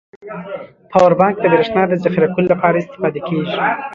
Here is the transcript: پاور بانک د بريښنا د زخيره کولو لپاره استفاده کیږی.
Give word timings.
پاور 0.91 1.13
بانک 1.19 1.35
د 1.41 1.45
بريښنا 1.51 1.83
د 1.87 1.93
زخيره 2.03 2.27
کولو 2.33 2.49
لپاره 2.53 2.75
استفاده 2.79 3.19
کیږی. 3.27 3.55